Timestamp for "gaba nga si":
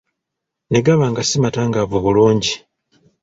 0.85-1.37